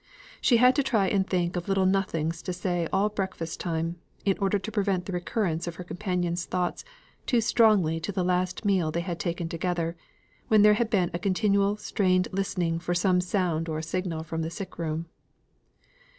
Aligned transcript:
She 0.41 0.57
had 0.57 0.75
to 0.77 0.81
try 0.81 1.07
and 1.09 1.27
think 1.27 1.55
of 1.55 1.67
little 1.67 1.85
nothings 1.85 2.41
to 2.41 2.53
say 2.53 2.87
all 2.91 3.07
breakfast 3.07 3.59
time, 3.59 3.97
in 4.25 4.35
order 4.39 4.57
to 4.57 4.71
prevent 4.71 5.05
the 5.05 5.11
recurrence 5.11 5.67
of 5.67 5.75
her 5.75 5.83
companions' 5.83 6.45
thoughts 6.45 6.83
too 7.27 7.39
strongly 7.39 7.99
to 7.99 8.11
the 8.11 8.23
last 8.23 8.65
meal 8.65 8.89
they 8.89 9.01
had 9.01 9.19
taken 9.19 9.47
together, 9.47 9.95
when 10.47 10.63
there 10.63 10.73
had 10.73 10.89
been 10.89 11.11
a 11.13 11.19
continual 11.19 11.77
strained 11.77 12.29
listening 12.31 12.79
for 12.79 12.95
some 12.95 13.21
sound 13.21 13.69
or 13.69 13.79
signal 13.83 14.23
from 14.23 14.41
the 14.41 14.49
sick 14.49 14.79
room. 14.79 15.05